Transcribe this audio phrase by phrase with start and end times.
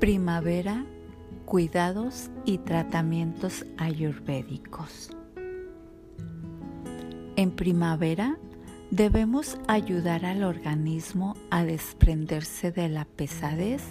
[0.00, 0.84] Primavera,
[1.44, 5.10] cuidados y tratamientos ayurvédicos.
[7.34, 8.38] En primavera
[8.92, 13.82] debemos ayudar al organismo a desprenderse de la pesadez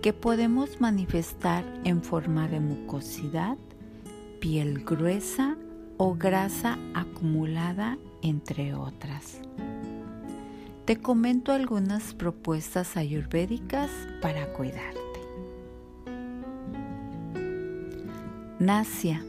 [0.00, 3.58] que podemos manifestar en forma de mucosidad,
[4.40, 5.58] piel gruesa
[5.98, 9.42] o grasa acumulada, entre otras.
[10.86, 13.90] Te comento algunas propuestas ayurvédicas
[14.22, 14.99] para cuidarte.
[18.60, 19.24] Nasia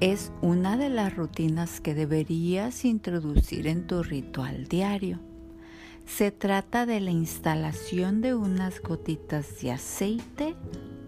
[0.00, 5.20] es una de las rutinas que deberías introducir en tu ritual diario.
[6.06, 10.56] Se trata de la instalación de unas gotitas de aceite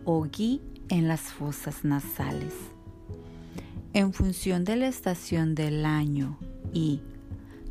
[0.04, 0.60] o ghee
[0.90, 2.52] en las fosas nasales.
[3.94, 6.38] En función de la estación del año
[6.74, 7.00] y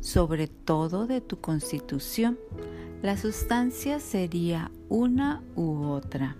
[0.00, 2.40] sobre todo de tu constitución.
[3.02, 6.36] La sustancia sería una u otra.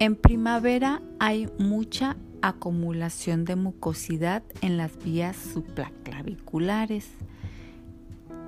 [0.00, 7.08] En primavera hay mucha acumulación de mucosidad en las vías supraclaviculares,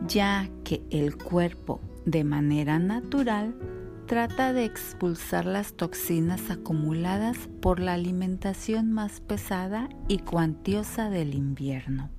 [0.06, 3.56] ya que el cuerpo de manera natural
[4.06, 12.10] trata de expulsar las toxinas acumuladas por la alimentación más pesada y cuantiosa del invierno.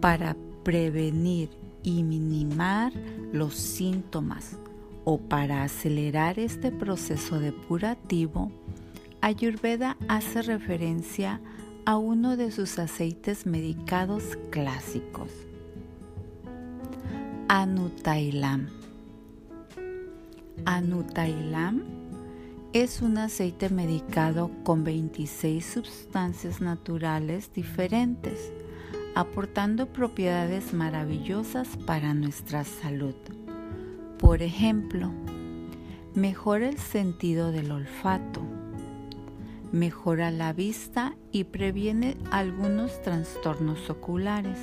[0.00, 1.48] Para prevenir
[1.84, 2.92] y minimar
[3.32, 4.58] los síntomas
[5.06, 8.50] o para acelerar este proceso depurativo,
[9.20, 11.40] Ayurveda hace referencia
[11.84, 15.30] a uno de sus aceites medicados clásicos,
[17.46, 18.66] Anutailam.
[20.64, 21.84] Anutailam
[22.72, 28.52] es un aceite medicado con 26 sustancias naturales diferentes
[29.14, 33.14] aportando propiedades maravillosas para nuestra salud.
[34.18, 35.10] Por ejemplo,
[36.14, 38.40] mejora el sentido del olfato,
[39.72, 44.58] mejora la vista y previene algunos trastornos oculares,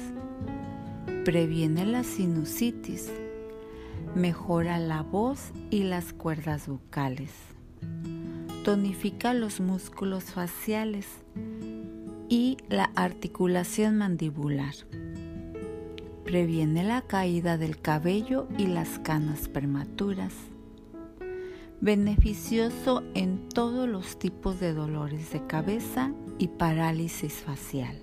[1.24, 3.12] previene la sinusitis,
[4.16, 7.32] mejora la voz y las cuerdas vocales,
[8.64, 11.08] tonifica los músculos faciales,
[12.30, 14.74] y la articulación mandibular.
[16.26, 20.34] Previene la caída del cabello y las canas prematuras.
[21.82, 28.02] Beneficioso en todos los tipos de dolores de cabeza y parálisis facial.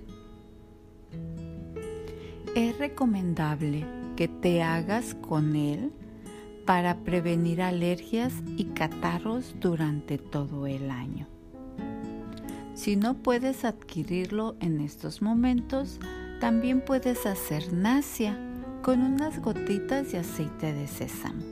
[2.55, 5.91] Es recomendable que te hagas con él
[6.65, 11.27] para prevenir alergias y catarros durante todo el año.
[12.75, 15.99] Si no puedes adquirirlo en estos momentos,
[16.41, 18.35] también puedes hacer nasia
[18.81, 21.43] con unas gotitas de aceite de sésamo.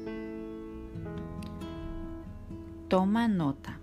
[2.88, 3.80] Toma nota.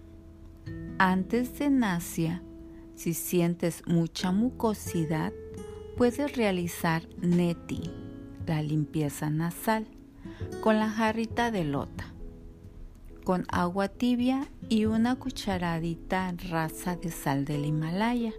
[0.98, 2.42] Antes de nasia,
[2.96, 5.32] si sientes mucha mucosidad,
[5.96, 7.92] puedes realizar neti,
[8.44, 9.86] la limpieza nasal,
[10.60, 12.12] con la jarrita de lota
[13.24, 18.32] con agua tibia y una cucharadita rasa de sal del Himalaya.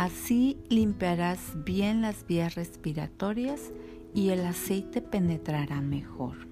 [0.00, 3.70] Así limpiarás bien las vías respiratorias
[4.14, 6.48] y el aceite penetrará mejor.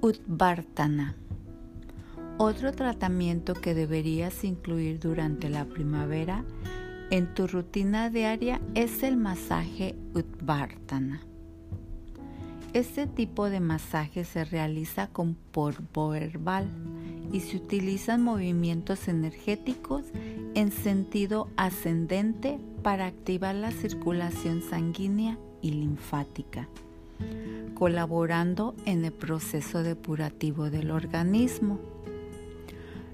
[0.00, 1.16] Utvartana.
[2.38, 6.44] Otro tratamiento que deberías incluir durante la primavera
[7.10, 11.20] en tu rutina diaria es el masaje Utvartana.
[12.74, 16.68] Este tipo de masaje se realiza con polvo herbal
[17.32, 20.02] y se utilizan movimientos energéticos
[20.54, 26.68] en sentido ascendente para activar la circulación sanguínea y linfática,
[27.74, 31.78] colaborando en el proceso depurativo del organismo.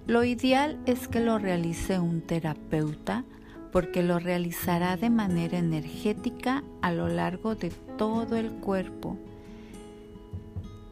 [0.06, 3.24] Lo ideal es que lo realice un terapeuta
[3.72, 9.16] porque lo realizará de manera energética a lo largo de todo el cuerpo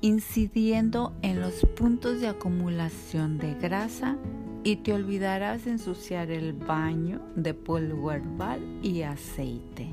[0.01, 4.17] incidiendo en los puntos de acumulación de grasa
[4.65, 9.89] y te olvidarás de ensuciar el baño de polvo herbal y aceite.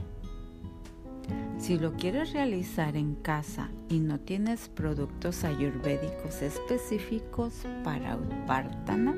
[1.57, 9.15] Si lo quieres realizar en casa y no tienes productos ayurvédicos específicos para Upártana,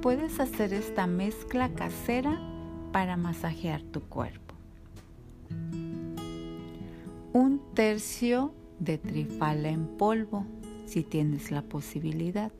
[0.00, 2.40] puedes hacer esta mezcla casera
[2.92, 4.54] para masajear tu cuerpo.
[7.32, 10.44] Un tercio de trifala en polvo,
[10.86, 12.52] si tienes la posibilidad.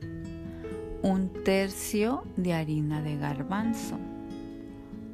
[1.01, 3.97] Un tercio de harina de garbanzo.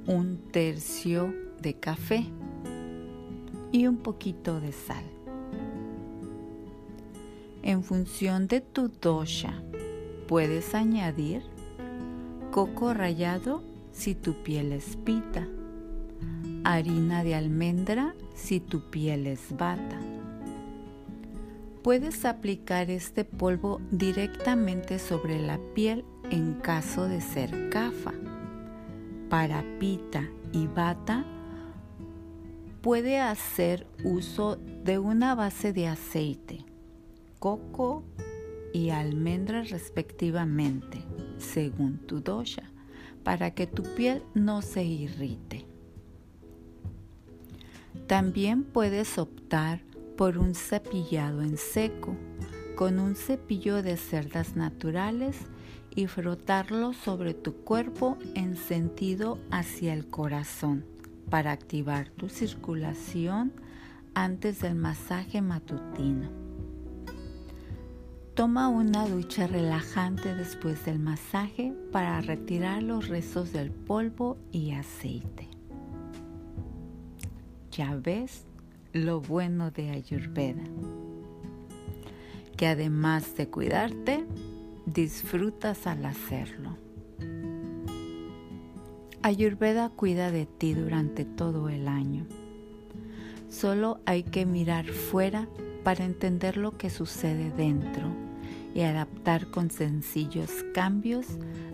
[0.06, 2.26] Un tercio de café.
[3.72, 5.04] y un poquito de sal.
[7.62, 9.62] En función de tu dosha,
[10.28, 11.44] puedes añadir
[12.52, 15.48] coco rallado si tu piel es pita,
[16.64, 20.00] harina de almendra si tu piel es bata.
[21.84, 28.14] Puedes aplicar este polvo directamente sobre la piel en caso de ser cafa.
[29.30, 31.26] Para pita y bata,
[32.82, 36.66] puede hacer uso de una base de aceite,
[37.40, 38.04] coco
[38.74, 41.06] y almendras respectivamente,
[41.38, 42.70] según tu dosha,
[43.24, 45.66] para que tu piel no se irrite.
[48.08, 49.82] También puedes optar
[50.20, 52.14] por un cepillado en seco
[52.76, 55.38] con un cepillo de cerdas naturales
[55.96, 60.84] y frotarlo sobre tu cuerpo en sentido hacia el corazón
[61.30, 63.54] para activar tu circulación
[64.14, 66.30] antes del masaje matutino.
[68.34, 75.48] Toma una ducha relajante después del masaje para retirar los restos del polvo y aceite.
[77.72, 78.49] Ya ves
[78.94, 80.64] lo bueno de Ayurveda,
[82.58, 84.26] que además de cuidarte,
[84.86, 86.78] disfrutas al hacerlo.
[89.22, 92.26] Ayurveda cuida de ti durante todo el año.
[93.50, 95.48] Solo hay que mirar fuera
[95.84, 98.08] para entender lo que sucede dentro
[98.74, 101.26] y adaptar con sencillos cambios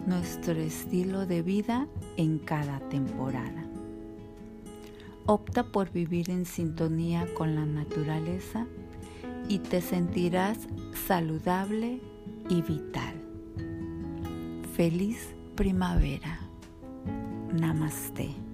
[0.07, 3.64] nuestro estilo de vida en cada temporada.
[5.27, 8.67] Opta por vivir en sintonía con la naturaleza
[9.49, 10.59] y te sentirás
[11.07, 11.99] saludable
[12.47, 13.15] y vital.
[14.75, 16.39] Feliz primavera.
[17.53, 18.44] Namaste.